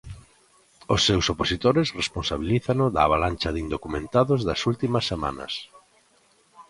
Os 0.93 1.01
seus 1.07 1.25
opositores 1.33 1.87
responsabilízano 2.01 2.85
da 2.95 3.01
avalancha 3.07 3.49
de 3.55 3.59
indocumentados 3.65 4.39
das 4.49 4.59
últimas 4.71 5.05
semanas. 5.11 5.53